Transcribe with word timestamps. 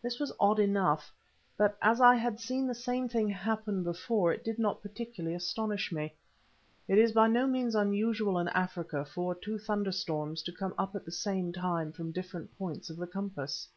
This 0.00 0.18
was 0.18 0.32
odd 0.40 0.58
enough, 0.58 1.12
but 1.58 1.76
as 1.82 2.00
I 2.00 2.14
had 2.14 2.40
seen 2.40 2.66
the 2.66 2.74
same 2.74 3.06
thing 3.06 3.28
happen 3.28 3.82
before 3.84 4.32
it 4.32 4.42
did 4.42 4.58
not 4.58 4.80
particularly 4.80 5.36
astonish 5.36 5.92
me. 5.92 6.14
It 6.88 6.96
is 6.96 7.12
by 7.12 7.26
no 7.26 7.46
means 7.46 7.74
unusual 7.74 8.38
in 8.38 8.48
Africa 8.48 9.04
for 9.04 9.34
two 9.34 9.58
thunderstorms 9.58 10.40
to 10.44 10.52
come 10.52 10.72
up 10.78 10.94
at 10.96 11.04
the 11.04 11.12
same 11.12 11.52
time 11.52 11.92
from 11.92 12.12
different 12.12 12.56
points 12.56 12.88
of 12.88 12.96
the 12.96 13.06
compass. 13.06 13.68